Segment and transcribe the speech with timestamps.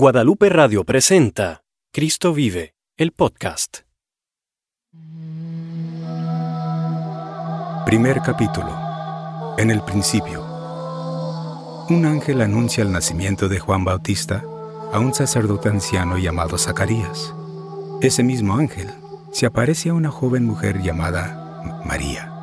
[0.00, 3.78] Guadalupe Radio presenta Cristo vive, el podcast.
[7.84, 9.56] Primer capítulo.
[9.58, 10.44] En el principio.
[11.90, 14.44] Un ángel anuncia el nacimiento de Juan Bautista
[14.92, 17.34] a un sacerdote anciano llamado Zacarías.
[18.00, 18.86] Ese mismo ángel
[19.32, 22.37] se aparece a una joven mujer llamada María.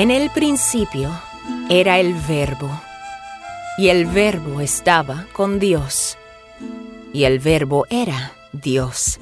[0.00, 1.10] En el principio
[1.68, 2.70] era el verbo,
[3.76, 6.16] y el verbo estaba con Dios,
[7.12, 9.20] y el verbo era Dios.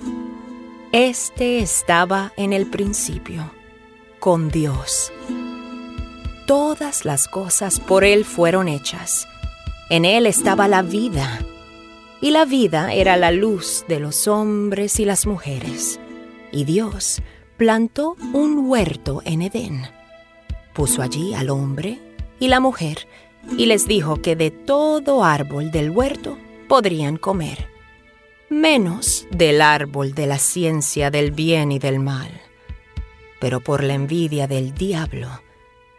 [0.93, 3.51] Este estaba en el principio,
[4.21, 5.13] con Dios.
[6.47, 9.27] Todas las cosas por Él fueron hechas.
[9.91, 11.41] En Él estaba la vida,
[12.21, 15.99] y la vida era la luz de los hombres y las mujeres.
[16.53, 17.21] Y Dios
[17.57, 19.98] plantó un huerto en Edén
[20.79, 21.99] puso allí al hombre
[22.39, 23.09] y la mujer
[23.57, 27.69] y les dijo que de todo árbol del huerto podrían comer,
[28.49, 32.31] menos del árbol de la ciencia del bien y del mal.
[33.41, 35.29] Pero por la envidia del diablo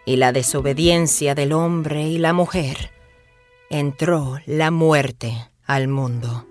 [0.05, 2.91] y la desobediencia del hombre y la mujer,
[3.69, 5.33] entró la muerte
[5.65, 6.47] al mundo.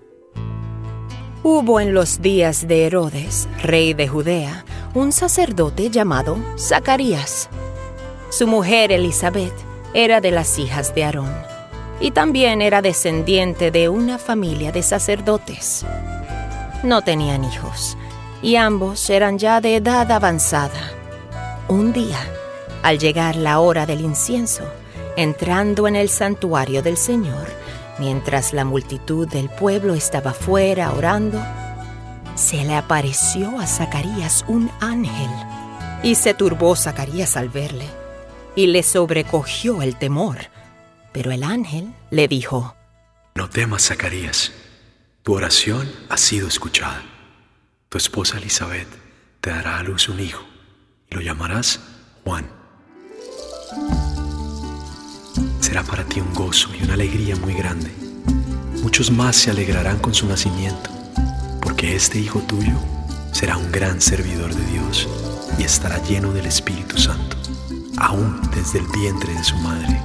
[1.41, 7.49] Hubo en los días de Herodes, rey de Judea, un sacerdote llamado Zacarías
[8.29, 9.53] su mujer Elizabeth
[9.93, 11.33] era de las hijas de Aarón
[11.99, 15.83] y también era descendiente de una familia de sacerdotes.
[16.83, 17.97] No tenían hijos
[18.41, 20.91] y ambos eran ya de edad avanzada.
[21.67, 22.19] Un día,
[22.83, 24.63] al llegar la hora del incienso,
[25.17, 27.47] entrando en el santuario del Señor,
[27.97, 31.41] mientras la multitud del pueblo estaba fuera orando,
[32.35, 35.31] se le apareció a Zacarías un ángel
[36.03, 37.98] y se turbó Zacarías al verle
[38.59, 40.37] y le sobrecogió el temor.
[41.13, 42.75] Pero el ángel le dijo,
[43.33, 44.51] No temas, Zacarías,
[45.23, 47.01] tu oración ha sido escuchada.
[47.87, 48.89] Tu esposa Elizabeth
[49.39, 50.43] te dará a luz un hijo
[51.09, 51.79] y lo llamarás
[52.25, 52.49] Juan.
[55.61, 57.89] Será para ti un gozo y una alegría muy grande.
[58.83, 60.89] Muchos más se alegrarán con su nacimiento,
[61.61, 62.75] porque este hijo tuyo
[63.31, 65.07] será un gran servidor de Dios
[65.57, 67.38] y estará lleno del Espíritu Santo
[67.99, 70.01] aún desde el vientre de su madre.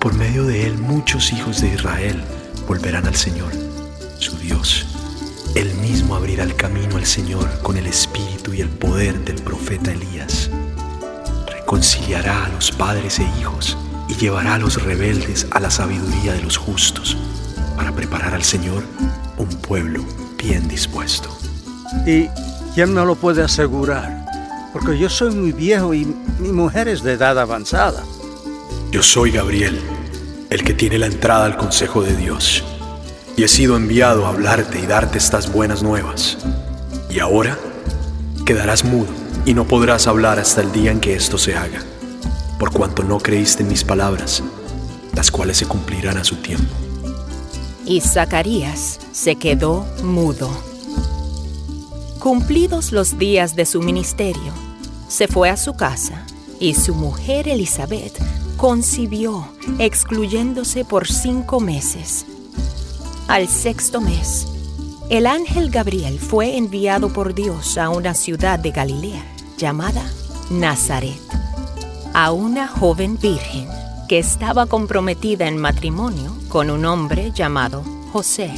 [0.00, 2.22] Por medio de él muchos hijos de Israel
[2.66, 3.52] volverán al Señor,
[4.18, 4.86] su Dios.
[5.54, 9.92] Él mismo abrirá el camino al Señor con el espíritu y el poder del profeta
[9.92, 10.50] Elías.
[11.52, 13.76] Reconciliará a los padres e hijos
[14.08, 17.16] y llevará a los rebeldes a la sabiduría de los justos
[17.76, 18.84] para preparar al Señor
[19.36, 20.04] un pueblo
[20.38, 21.28] bien dispuesto.
[22.06, 22.28] ¿Y
[22.74, 24.29] quién me lo puede asegurar?
[24.72, 26.06] Porque yo soy muy viejo y
[26.38, 28.02] mi mujer es de edad avanzada.
[28.90, 29.80] Yo soy Gabriel,
[30.50, 32.64] el que tiene la entrada al consejo de Dios,
[33.36, 36.38] y he sido enviado a hablarte y darte estas buenas nuevas.
[37.08, 37.58] Y ahora
[38.44, 39.08] quedarás mudo
[39.44, 41.80] y no podrás hablar hasta el día en que esto se haga,
[42.58, 44.42] por cuanto no creíste en mis palabras,
[45.14, 46.72] las cuales se cumplirán a su tiempo.
[47.86, 50.69] Y Zacarías se quedó mudo.
[52.20, 54.52] Cumplidos los días de su ministerio,
[55.08, 56.26] se fue a su casa
[56.60, 58.12] y su mujer Elizabeth
[58.58, 59.48] concibió,
[59.78, 62.26] excluyéndose por cinco meses.
[63.26, 64.46] Al sexto mes,
[65.08, 69.24] el ángel Gabriel fue enviado por Dios a una ciudad de Galilea
[69.56, 70.04] llamada
[70.50, 71.18] Nazaret,
[72.12, 73.66] a una joven virgen
[74.10, 77.82] que estaba comprometida en matrimonio con un hombre llamado
[78.12, 78.52] José,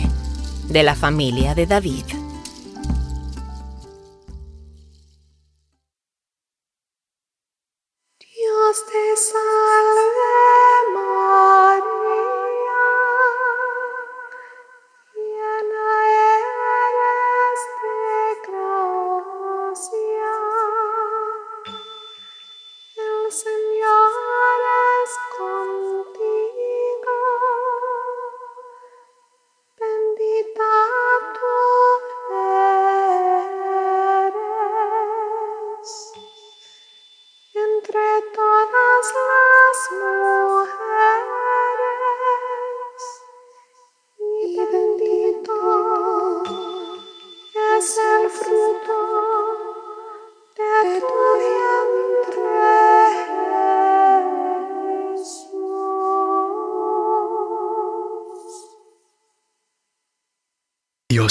[0.68, 2.21] de la familia de David.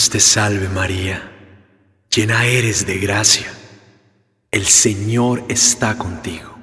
[0.01, 1.31] Dios te salve María,
[2.09, 3.53] llena eres de gracia,
[4.49, 6.57] el Señor está contigo.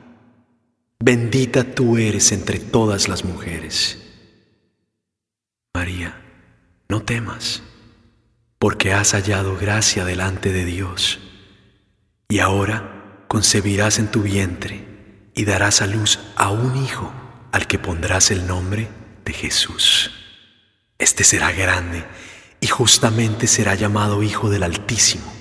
[0.99, 4.02] Bendita tú eres entre todas las mujeres.
[5.73, 6.20] María,
[6.88, 7.62] no temas,
[8.58, 11.20] porque has hallado gracia delante de Dios.
[12.29, 14.85] Y ahora concebirás en tu vientre
[15.37, 17.12] y darás a luz a un hijo
[17.52, 18.88] al que pondrás el nombre
[19.25, 20.11] de Jesús.
[20.99, 22.05] Este será grande
[22.61, 25.33] y justamente será llamado Hijo del Altísimo.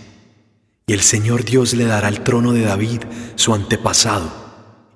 [0.86, 3.02] Y el Señor Dios le dará el trono de David,
[3.36, 4.31] su antepasado,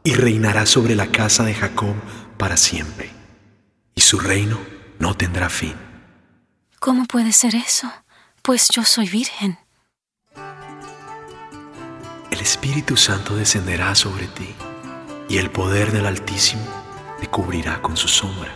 [0.03, 1.95] y reinará sobre la casa de Jacob
[2.37, 3.11] para siempre.
[3.95, 4.59] Y su reino
[4.99, 5.75] no tendrá fin.
[6.79, 7.91] ¿Cómo puede ser eso?
[8.41, 9.59] Pues yo soy virgen.
[12.31, 14.55] El Espíritu Santo descenderá sobre ti,
[15.27, 16.65] y el poder del Altísimo
[17.19, 18.51] te cubrirá con su sombra,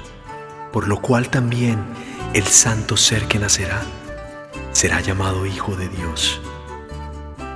[0.71, 1.83] por lo cual también
[2.35, 3.81] el santo ser que nacerá
[4.73, 6.41] será llamado Hijo de Dios.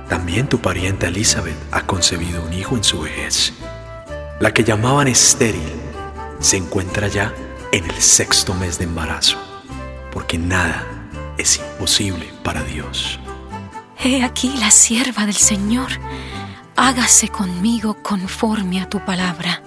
[0.08, 3.52] También tu parienta Elizabeth ha concebido un hijo en su vejez.
[4.40, 5.70] La que llamaban estéril
[6.38, 7.34] se encuentra ya
[7.72, 9.36] en el sexto mes de embarazo,
[10.12, 10.86] porque nada
[11.36, 13.20] es imposible para Dios.
[14.02, 15.90] He aquí la sierva del Señor,
[16.74, 19.62] hágase conmigo conforme a tu palabra.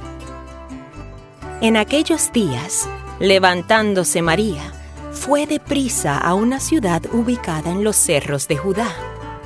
[1.61, 2.89] En aquellos días,
[3.19, 4.72] levantándose María,
[5.13, 8.91] fue deprisa a una ciudad ubicada en los cerros de Judá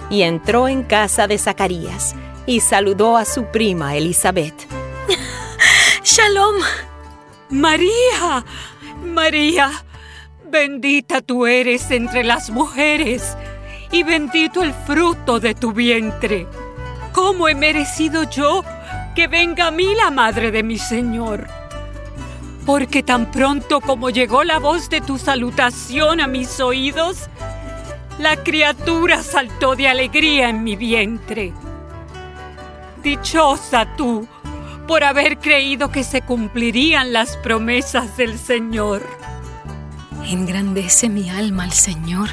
[0.09, 2.15] y entró en casa de Zacarías
[2.45, 4.55] y saludó a su prima Elizabeth.
[6.03, 6.55] Shalom.
[7.49, 8.45] María,
[9.03, 9.71] María,
[10.49, 13.37] bendita tú eres entre las mujeres
[13.91, 16.47] y bendito el fruto de tu vientre.
[17.13, 18.63] ¿Cómo he merecido yo
[19.15, 21.56] que venga a mí la madre de mi Señor?
[22.67, 27.29] Porque tan pronto como llegó la voz de tu salutación a mis oídos,
[28.19, 31.53] la criatura saltó de alegría en mi vientre.
[33.01, 34.27] Dichosa tú
[34.85, 39.01] por haber creído que se cumplirían las promesas del Señor.
[40.25, 42.31] Engrandece mi alma al Señor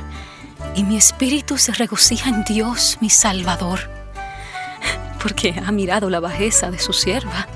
[0.74, 3.88] y mi espíritu se regocija en Dios, mi Salvador,
[5.22, 7.46] porque ha mirado la bajeza de su sierva.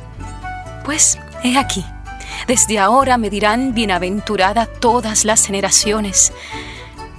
[0.85, 1.85] Pues he aquí,
[2.47, 6.33] desde ahora me dirán bienaventurada todas las generaciones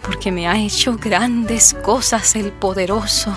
[0.10, 3.31] porque me ha hecho grandes cosas el poderoso.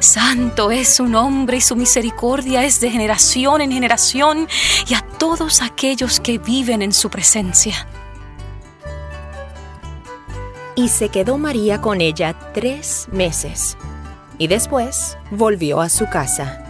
[0.00, 4.48] Santo es su nombre y su misericordia es de generación en generación
[4.88, 7.86] y a todos aquellos que viven en su presencia.
[10.74, 13.76] Y se quedó María con ella tres meses,
[14.38, 16.65] y después volvió a su casa.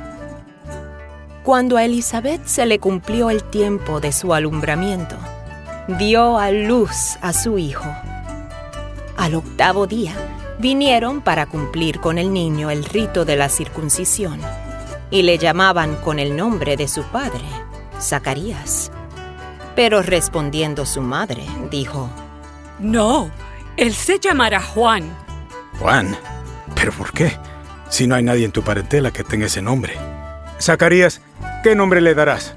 [1.46, 5.16] Cuando a Elizabeth se le cumplió el tiempo de su alumbramiento,
[5.87, 7.87] dio a luz a su hijo
[9.16, 10.12] al octavo día,
[10.58, 14.40] vinieron para cumplir con el niño el rito de la circuncisión
[15.08, 17.44] y le llamaban con el nombre de su padre,
[18.00, 18.90] Zacarías.
[19.76, 22.10] Pero respondiendo su madre, dijo,
[22.81, 23.31] No,
[23.76, 25.16] él se llamará Juan.
[25.78, 26.16] Juan,
[26.75, 27.38] ¿pero por qué?
[27.88, 30.15] Si no hay nadie en tu parentela que tenga ese nombre.
[30.60, 31.20] Zacarías,
[31.62, 32.56] ¿qué nombre le darás?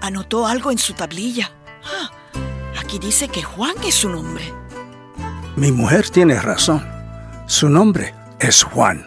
[0.00, 1.52] Anotó algo en su tablilla.
[1.84, 2.10] Ah,
[2.80, 4.44] aquí dice que Juan es su nombre.
[5.56, 6.84] Mi mujer tiene razón.
[7.46, 9.06] Su nombre es Juan.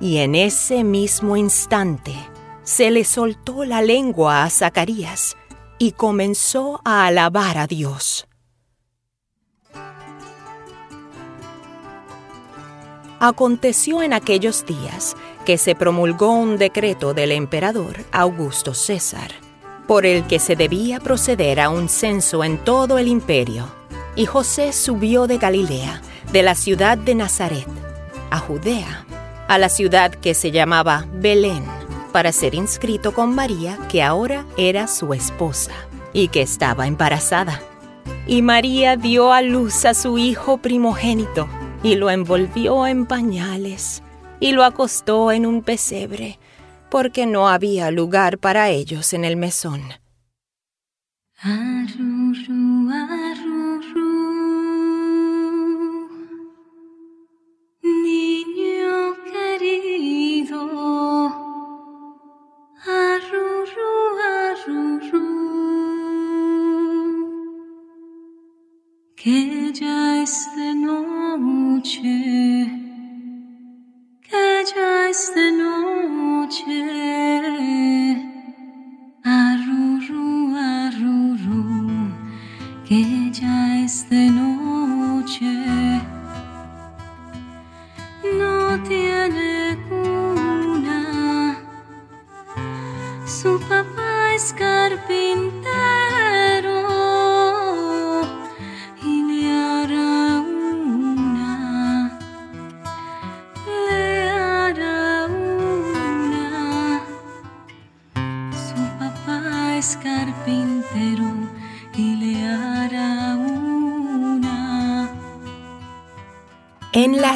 [0.00, 2.14] Y en ese mismo instante
[2.64, 5.36] se le soltó la lengua a Zacarías
[5.78, 8.26] y comenzó a alabar a Dios.
[13.20, 19.32] Aconteció en aquellos días que se promulgó un decreto del emperador Augusto César,
[19.86, 23.66] por el que se debía proceder a un censo en todo el imperio
[24.16, 26.00] y José subió de Galilea,
[26.32, 27.66] de la ciudad de Nazaret,
[28.30, 29.04] a Judea,
[29.48, 31.64] a la ciudad que se llamaba Belén,
[32.12, 35.72] para ser inscrito con María, que ahora era su esposa,
[36.12, 37.60] y que estaba embarazada.
[38.26, 41.48] Y María dio a luz a su hijo primogénito,
[41.82, 44.02] y lo envolvió en pañales,
[44.44, 46.38] y lo acostó en un pesebre,
[46.90, 49.80] porque no había lugar para ellos en el mesón.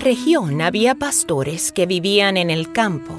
[0.00, 3.14] Región había pastores que vivían en el campo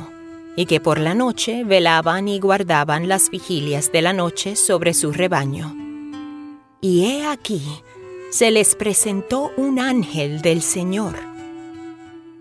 [0.56, 5.12] y que por la noche velaban y guardaban las vigilias de la noche sobre su
[5.12, 5.76] rebaño.
[6.82, 7.62] Y he aquí,
[8.32, 11.16] se les presentó un ángel del Señor.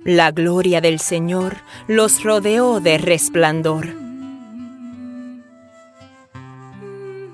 [0.05, 3.87] La gloria del Señor los rodeó de resplandor.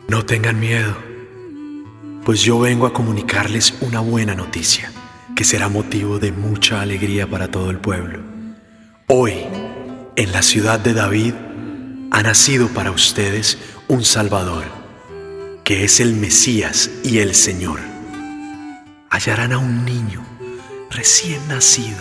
[0.09, 0.97] No tengan miedo,
[2.25, 4.91] pues yo vengo a comunicarles una buena noticia
[5.35, 8.21] que será motivo de mucha alegría para todo el pueblo.
[9.09, 9.35] Hoy,
[10.17, 11.35] en la ciudad de David,
[12.11, 14.65] ha nacido para ustedes un Salvador,
[15.65, 17.81] que es el Mesías y el Señor.
[19.11, 20.25] Hallarán a un niño
[20.91, 21.99] recién nacido,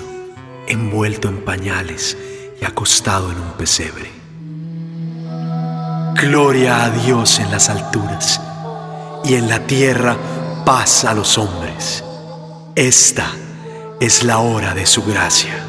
[0.67, 2.17] envuelto en pañales
[2.61, 4.11] y acostado en un pesebre.
[6.21, 8.39] Gloria a Dios en las alturas
[9.25, 10.15] y en la tierra
[10.63, 12.03] paz a los hombres.
[12.75, 13.31] Esta
[13.99, 15.63] es la hora de su gracia.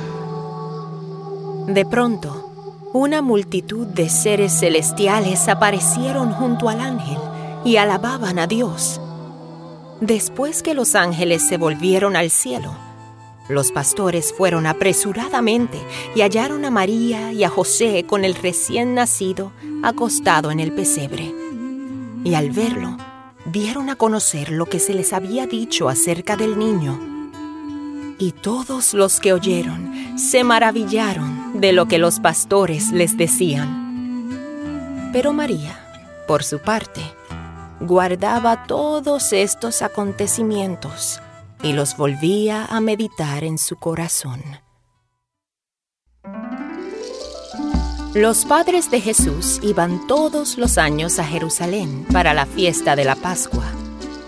[1.67, 2.51] De pronto,
[2.95, 7.19] una multitud de seres celestiales aparecieron junto al ángel
[7.63, 9.03] y alababan a Dios.
[10.01, 12.75] Después que los ángeles se volvieron al cielo,
[13.51, 15.79] los pastores fueron apresuradamente
[16.15, 21.35] y hallaron a María y a José con el recién nacido acostado en el pesebre.
[22.25, 22.97] Y al verlo,
[23.47, 26.99] dieron a conocer lo que se les había dicho acerca del niño.
[28.19, 35.11] Y todos los que oyeron se maravillaron de lo que los pastores les decían.
[35.13, 35.79] Pero María,
[36.27, 37.01] por su parte,
[37.81, 41.21] guardaba todos estos acontecimientos
[41.63, 44.43] y los volvía a meditar en su corazón.
[48.15, 53.17] Los padres de Jesús iban todos los años a Jerusalén para la fiesta de la
[53.17, 53.65] Pascua.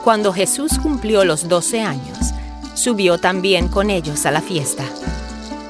[0.02, 2.18] Cuando Jesús cumplió los doce años,
[2.74, 4.82] subió también con ellos a la fiesta.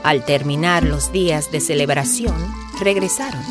[0.02, 2.34] Al terminar los días de celebración,
[2.80, 3.44] regresaron,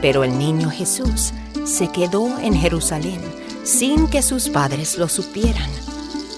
[0.00, 1.32] pero el niño Jesús
[1.64, 3.20] se quedó en Jerusalén
[3.64, 5.68] sin que sus padres lo supieran.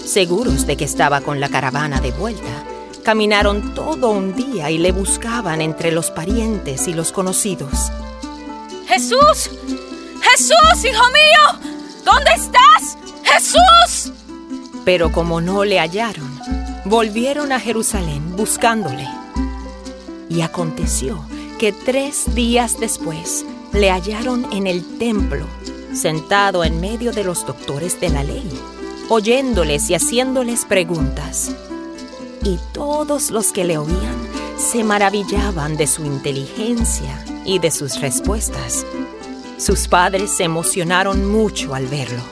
[0.06, 2.64] Seguros de que estaba con la caravana de vuelta,
[3.08, 7.90] caminaron todo un día y le buscaban entre los parientes y los conocidos.
[8.86, 9.50] ¡Jesús!
[10.20, 11.72] ¡Jesús, hijo mío!
[12.04, 12.98] ¿Dónde estás?
[13.24, 14.12] ¡Jesús!
[14.84, 16.38] Pero como no le hallaron,
[16.84, 19.08] volvieron a Jerusalén buscándole.
[20.28, 21.24] Y aconteció
[21.58, 25.46] que tres días después le hallaron en el templo,
[25.94, 28.50] sentado en medio de los doctores de la ley,
[29.08, 31.54] oyéndoles y haciéndoles preguntas.
[32.42, 34.16] Y todos los que le oían
[34.58, 38.84] se maravillaban de su inteligencia y de sus respuestas.
[39.58, 42.22] Sus padres se emocionaron mucho al verlo.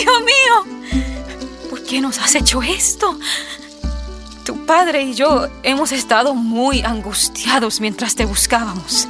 [0.00, 1.02] ¡Hijo mío!
[1.70, 3.18] ¿Por qué nos has hecho esto?
[4.44, 9.08] Tu padre y yo hemos estado muy angustiados mientras te buscábamos.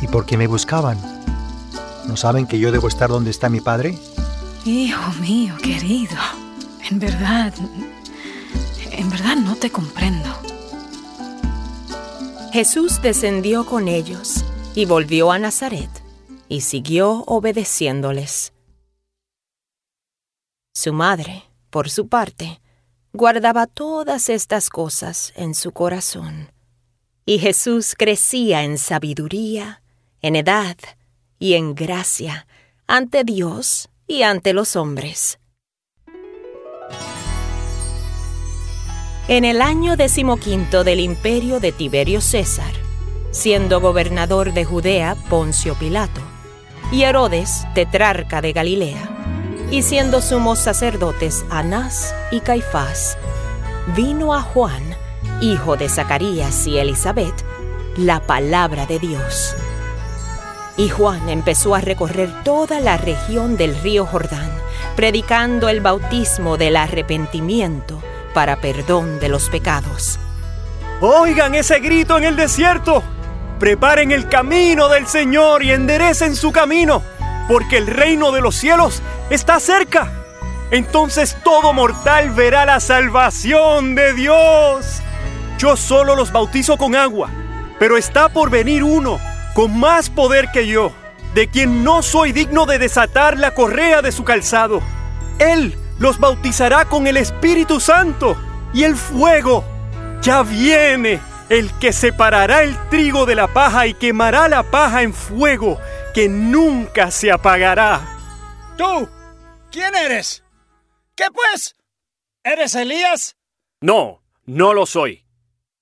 [0.00, 0.98] ¿Y por qué me buscaban?
[2.06, 3.98] ¿No saben que yo debo estar donde está mi padre?
[4.64, 6.16] Hijo mío, querido,
[6.90, 7.52] en verdad,
[8.96, 10.28] en verdad no te comprendo.
[12.52, 15.90] Jesús descendió con ellos y volvió a Nazaret
[16.48, 18.52] y siguió obedeciéndoles.
[20.72, 22.60] Su madre, por su parte,
[23.12, 26.52] guardaba todas estas cosas en su corazón.
[27.26, 29.82] Y Jesús crecía en sabiduría,
[30.20, 30.76] en edad
[31.38, 32.46] y en gracia
[32.86, 35.38] ante Dios y ante los hombres.
[39.26, 42.72] En el año decimoquinto del imperio de Tiberio César,
[43.30, 46.20] siendo gobernador de Judea Poncio Pilato,
[46.92, 49.08] y Herodes, tetrarca de Galilea,
[49.70, 53.16] y siendo sumos sacerdotes Anás y Caifás,
[53.96, 54.82] vino a Juan,
[55.40, 57.46] hijo de Zacarías y Elizabeth,
[57.96, 59.56] la palabra de Dios.
[60.76, 64.50] Y Juan empezó a recorrer toda la región del río Jordán,
[64.96, 68.02] predicando el bautismo del arrepentimiento
[68.34, 70.18] para perdón de los pecados.
[71.00, 73.02] Oigan ese grito en el desierto.
[73.58, 77.02] Preparen el camino del Señor y enderecen su camino,
[77.48, 79.00] porque el reino de los cielos
[79.30, 80.12] está cerca.
[80.70, 85.00] Entonces todo mortal verá la salvación de Dios.
[85.56, 87.30] Yo solo los bautizo con agua,
[87.78, 89.20] pero está por venir uno
[89.54, 90.92] con más poder que yo.
[91.34, 94.80] de quien no soy digno de desatar la correa de su calzado.
[95.40, 98.36] Él los bautizará con el Espíritu Santo
[98.74, 99.64] y el fuego.
[100.20, 101.18] Ya viene
[101.48, 105.80] el que separará el trigo de la paja y quemará la paja en fuego
[106.12, 108.06] que nunca se apagará.
[108.76, 109.08] ¿Tú?
[109.72, 110.44] ¿Quién eres?
[111.14, 111.74] ¿Qué pues?
[112.42, 113.38] ¿Eres Elías?
[113.80, 115.24] No, no lo soy.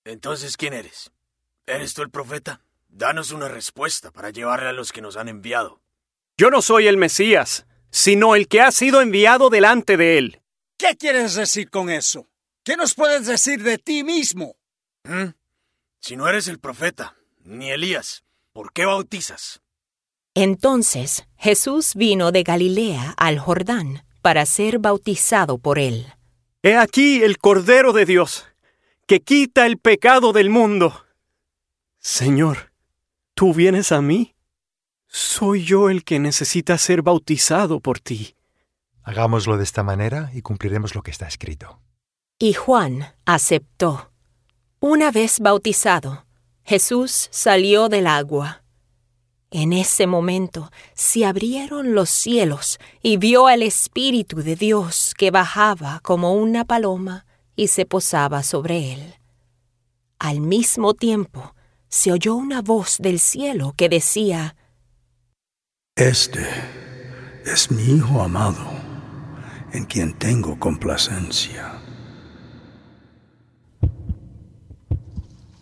[0.04, 1.10] Entonces, ¿quién eres?
[1.66, 2.60] ¿Eres tú el profeta?
[2.86, 5.82] Danos una respuesta para llevarle a los que nos han enviado.
[6.36, 10.40] Yo no soy el Mesías, sino el que ha sido enviado delante de él.
[10.78, 12.26] ¿Qué quieres decir con eso?
[12.64, 14.56] ¿Qué nos puedes decir de ti mismo?
[15.04, 15.34] ¿Mm?
[16.00, 19.60] Si no eres el profeta, ni Elías, ¿por qué bautizas?
[20.34, 26.06] Entonces Jesús vino de Galilea al Jordán para ser bautizado por él.
[26.62, 28.46] He aquí el Cordero de Dios,
[29.06, 31.04] que quita el pecado del mundo.
[31.98, 32.72] Señor,
[33.34, 34.34] ¿tú vienes a mí?
[35.14, 38.34] Soy yo el que necesita ser bautizado por ti.
[39.02, 41.80] Hagámoslo de esta manera y cumpliremos lo que está escrito.
[42.38, 44.10] Y Juan aceptó.
[44.80, 46.24] Una vez bautizado,
[46.64, 48.62] Jesús salió del agua.
[49.50, 56.00] En ese momento se abrieron los cielos y vio al Espíritu de Dios que bajaba
[56.02, 59.14] como una paloma y se posaba sobre él.
[60.18, 61.54] Al mismo tiempo
[61.90, 64.56] se oyó una voz del cielo que decía,
[65.94, 66.46] Este
[67.44, 68.64] es mi Hijo amado,
[69.74, 71.74] en quien tengo complacencia.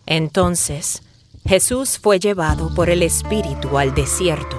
[0.05, 1.03] Entonces
[1.43, 4.55] Jesús fue llevado por el Espíritu al desierto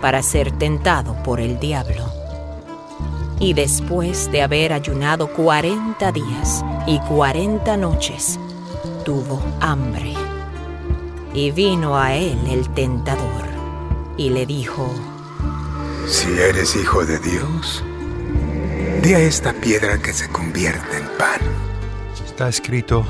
[0.00, 2.10] para ser tentado por el diablo.
[3.38, 8.40] Y después de haber ayunado cuarenta días y cuarenta noches,
[9.04, 10.14] tuvo hambre.
[11.34, 13.50] Y vino a él el tentador
[14.16, 14.90] y le dijo,
[16.10, 17.84] Si eres hijo de Dios,
[19.00, 21.40] di a esta piedra que se convierta en pan.
[22.26, 23.04] Está escrito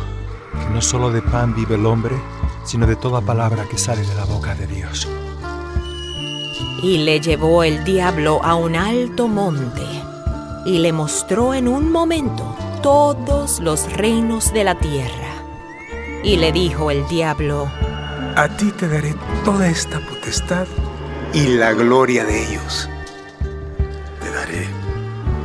[0.52, 2.14] que no solo de pan vive el hombre,
[2.62, 5.08] sino de toda palabra que sale de la boca de Dios.
[6.82, 9.86] Y le llevó el diablo a un alto monte
[10.66, 15.42] y le mostró en un momento todos los reinos de la tierra.
[16.22, 17.72] Y le dijo el diablo,
[18.36, 20.66] A ti te daré toda esta potestad
[21.32, 22.88] y la gloria de ellos.
[24.20, 24.68] Te daré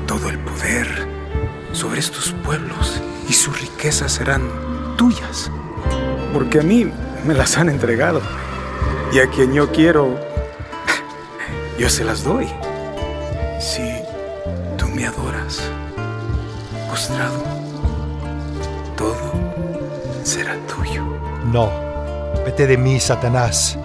[0.08, 0.88] todo el poder
[1.72, 4.42] sobre estos pueblos y sus riquezas serán
[4.98, 5.52] tuyas.
[6.34, 6.92] Porque a mí
[7.26, 8.22] me las han entregado.
[9.14, 10.20] Y a quien yo quiero,
[11.80, 12.48] yo se las doy.
[13.60, 13.82] Si
[14.78, 15.62] tú me adoras,
[16.90, 17.44] postrado,
[18.98, 19.34] todo
[20.24, 21.04] será tuyo.
[21.52, 21.72] No,
[22.44, 23.78] vete de mí, Satanás,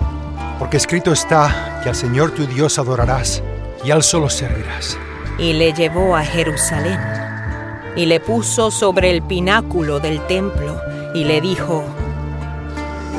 [0.59, 3.43] porque escrito está que al Señor tu Dios adorarás
[3.85, 4.99] y al solo servirás.
[5.39, 6.99] Y le llevó a Jerusalén
[7.97, 10.81] y le puso sobre el pináculo del templo
[11.15, 11.85] y le dijo,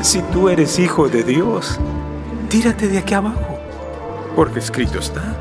[0.02, 1.80] Si tú eres hijo de Dios,
[2.50, 3.60] tírate de aquí abajo,
[4.36, 5.36] porque escrito está,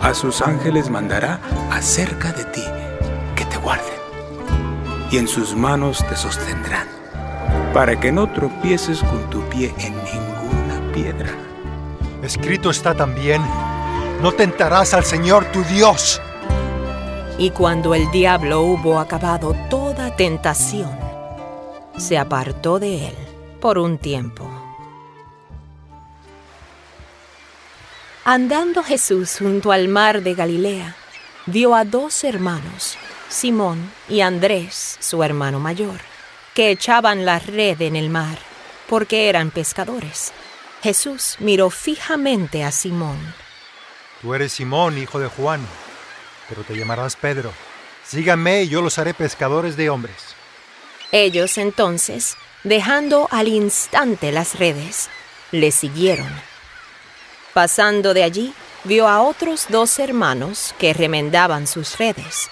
[0.00, 1.38] a sus ángeles mandará
[1.70, 2.64] acerca de ti
[3.36, 3.86] que te guarden,
[5.10, 6.88] y en sus manos te sostendrán,
[7.72, 11.51] para que no tropieces con tu pie en ninguna piedra.
[12.22, 13.42] Escrito está también,
[14.20, 16.20] no tentarás al Señor tu Dios.
[17.36, 20.96] Y cuando el diablo hubo acabado toda tentación,
[21.98, 23.14] se apartó de él
[23.60, 24.48] por un tiempo.
[28.24, 30.94] Andando Jesús junto al mar de Galilea,
[31.46, 32.96] vio a dos hermanos,
[33.28, 35.98] Simón y Andrés, su hermano mayor,
[36.54, 38.38] que echaban la red en el mar,
[38.88, 40.32] porque eran pescadores.
[40.82, 43.18] Jesús miró fijamente a Simón.
[44.20, 45.64] Tú eres Simón, hijo de Juan,
[46.48, 47.52] pero te llamarás Pedro.
[48.04, 50.16] Síganme y yo los haré pescadores de hombres.
[51.12, 55.08] Ellos entonces, dejando al instante las redes,
[55.52, 56.30] le siguieron.
[57.54, 62.50] Pasando de allí, vio a otros dos hermanos que remendaban sus redes,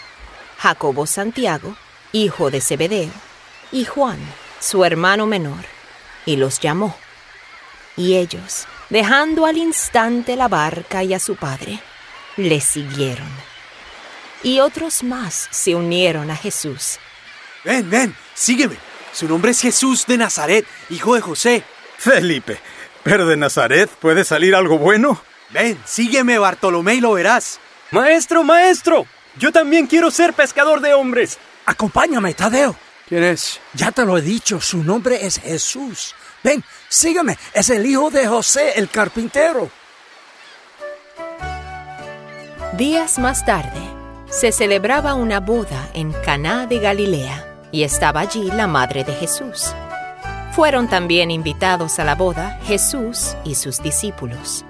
[0.59, 1.75] Jacobo Santiago,
[2.13, 3.13] hijo de Zebedeo,
[3.73, 4.19] y Juan,
[4.61, 5.65] su hermano menor,
[6.27, 6.97] y los llamó.
[7.97, 11.81] Y ellos, dejando al instante la barca y a su padre,
[12.37, 13.29] le siguieron.
[14.43, 16.99] Y otros más se unieron a Jesús.
[17.65, 18.77] Ven, ven, sígueme.
[19.13, 21.65] Su nombre es Jesús de Nazaret, hijo de José.
[21.99, 22.59] Felipe,
[23.03, 25.21] ¿pero de Nazaret puede salir algo bueno?
[25.51, 27.61] Ven, sígueme, Bartolomé, y lo verás.
[27.91, 29.05] Maestro, maestro,
[29.39, 31.39] yo también quiero ser pescador de hombres.
[31.67, 32.77] Acompáñame, Tadeo.
[33.09, 33.61] ¿Quién es?
[33.75, 36.15] Ya te lo he dicho, su nombre es Jesús.
[36.43, 39.71] Ven, sígueme, es el hijo de José, el carpintero.
[42.77, 43.81] Días más tarde,
[44.31, 49.75] se celebraba una boda en Caná de Galilea y estaba allí la madre de Jesús.
[50.53, 54.65] Fueron también invitados a la boda Jesús y sus discípulos.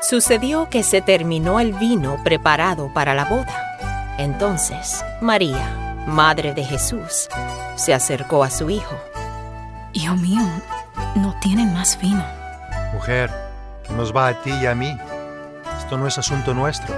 [0.00, 4.16] Sucedió que se terminó el vino preparado para la boda.
[4.18, 7.28] Entonces, María, madre de Jesús,
[7.76, 8.96] se acercó a su hijo.
[9.92, 10.42] Hijo mío,
[11.16, 12.24] no tienen más vino.
[12.92, 13.30] Mujer,
[13.84, 14.96] ¿qué nos va a ti y a mí?
[15.78, 16.94] Esto no es asunto nuestro.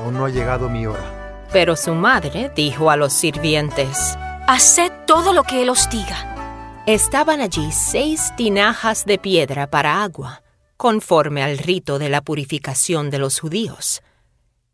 [0.00, 1.46] Aún no ha llegado mi hora.
[1.52, 4.18] Pero su madre dijo a los sirvientes,
[4.48, 6.82] Haced todo lo que él os diga.
[6.86, 10.42] Estaban allí seis tinajas de piedra para agua,
[10.76, 14.02] conforme al rito de la purificación de los judíos,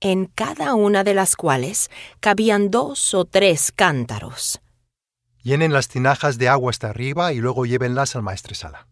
[0.01, 4.62] en cada una de las cuales cabían dos o tres cántaros.
[5.43, 8.87] Llenen las tinajas de agua hasta arriba y luego llévenlas al maestresala.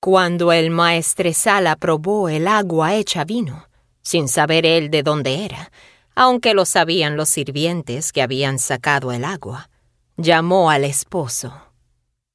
[0.00, 3.68] Cuando el maestresala probó el agua hecha vino,
[4.02, 5.70] sin saber él de dónde era,
[6.14, 9.70] aunque lo sabían los sirvientes que habían sacado el agua,
[10.16, 11.54] llamó al esposo.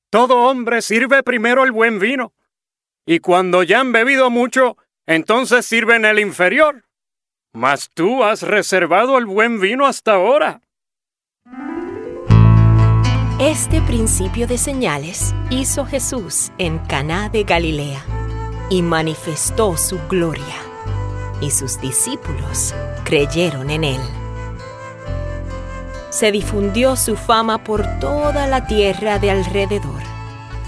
[0.09, 2.33] Todo hombre sirve primero el buen vino,
[3.05, 6.85] y cuando ya han bebido mucho, entonces sirven el inferior.
[7.53, 10.61] Mas tú has reservado el buen vino hasta ahora.
[13.39, 18.03] Este principio de señales hizo Jesús en Caná de Galilea
[18.71, 20.55] y manifestó su gloria,
[21.39, 22.73] y sus discípulos
[23.03, 24.01] creyeron en él.
[26.09, 30.01] Se difundió su fama por toda la tierra de alrededor.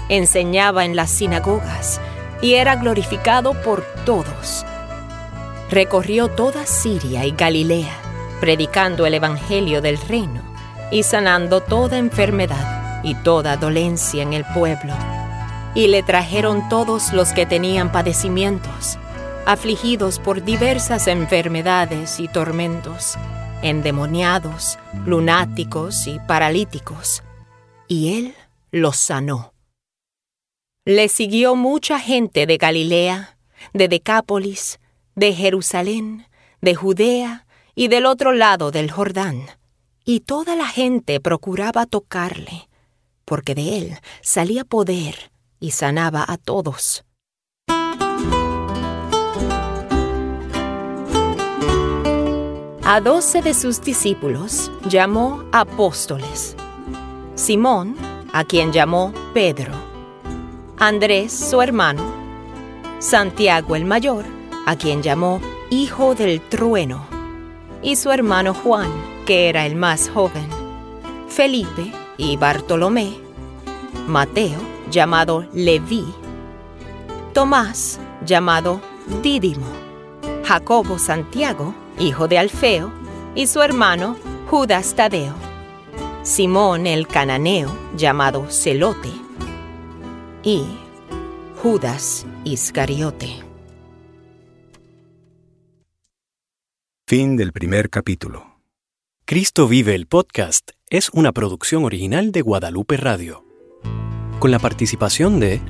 [0.08, 2.00] Enseñaba en las sinagogas
[2.40, 4.64] y era glorificado por todos.
[5.70, 7.96] Recorrió toda Siria y Galilea,
[8.40, 10.49] predicando el Evangelio del reino
[10.90, 14.94] y sanando toda enfermedad y toda dolencia en el pueblo.
[15.74, 18.98] Y le trajeron todos los que tenían padecimientos,
[19.46, 23.16] afligidos por diversas enfermedades y tormentos,
[23.62, 27.22] endemoniados, lunáticos y paralíticos,
[27.86, 28.34] y él
[28.72, 29.54] los sanó.
[30.84, 33.36] Le siguió mucha gente de Galilea,
[33.72, 34.80] de Decápolis,
[35.14, 36.26] de Jerusalén,
[36.60, 39.46] de Judea y del otro lado del Jordán
[40.04, 42.68] y toda la gente procuraba tocarle,
[43.24, 47.04] porque de él salía poder y sanaba a todos.
[52.92, 56.56] A doce de sus discípulos llamó apóstoles.
[57.36, 57.94] Simón,
[58.32, 59.72] a quien llamó Pedro.
[60.76, 62.02] Andrés, su hermano.
[62.98, 64.24] Santiago el mayor,
[64.66, 67.06] a quien llamó Hijo del Trueno.
[67.80, 68.90] Y su hermano Juan,
[69.30, 70.48] que era el más joven,
[71.28, 73.12] Felipe y Bartolomé,
[74.08, 74.58] Mateo,
[74.90, 76.04] llamado Leví,
[77.32, 78.80] Tomás, llamado
[79.22, 79.68] Dídimo,
[80.42, 82.90] Jacobo Santiago, hijo de Alfeo,
[83.36, 84.16] y su hermano
[84.48, 85.34] Judas Tadeo,
[86.24, 89.12] Simón el cananeo, llamado Celote,
[90.42, 90.64] y
[91.62, 93.44] Judas Iscariote.
[97.06, 98.49] Fin del primer capítulo.
[99.30, 103.44] Cristo vive el podcast es una producción original de Guadalupe Radio.
[104.40, 105.60] Con la participación de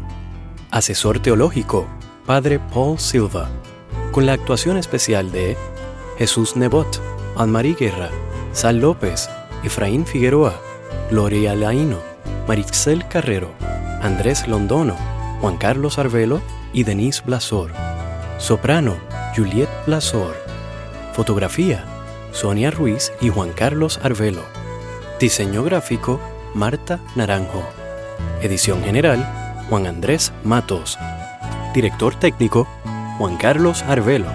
[0.71, 1.87] Asesor Teológico,
[2.25, 3.51] Padre Paul Silva.
[4.13, 5.59] Con la actuación especial de
[6.17, 7.03] Jesús Nebot,
[7.37, 8.09] Anne-Marie Guerra,
[8.55, 9.29] Sal López,
[9.63, 10.59] Efraín Figueroa,
[11.11, 11.99] Gloria Laino,
[12.49, 13.53] Marixel Carrero,
[14.01, 14.97] Andrés Londono,
[15.43, 16.41] Juan Carlos Arvelo
[16.73, 17.73] y Denise Blasor.
[18.39, 18.97] Soprano,
[19.37, 20.35] Juliet Blasor.
[21.13, 22.00] Fotografía,
[22.33, 24.43] Sonia Ruiz y Juan Carlos Arvelo.
[25.19, 26.21] Diseño gráfico,
[26.55, 27.63] Marta Naranjo.
[28.43, 29.27] Edición general,
[29.69, 30.99] Juan Andrés Matos.
[31.75, 32.67] Director técnico,
[33.19, 34.31] Juan Carlos Arvelo.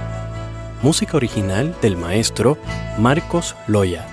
[0.81, 2.57] Música original del maestro
[2.99, 4.05] Marcos Loya.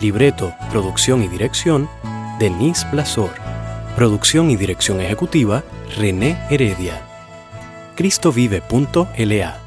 [0.00, 1.88] Libreto, producción y dirección,
[2.38, 3.30] Denise Blasor.
[3.94, 5.64] Producción y dirección ejecutiva,
[5.96, 7.02] René Heredia.
[7.94, 9.58] cristovive.la.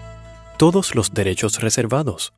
[0.57, 2.33] Todos los derechos reservados.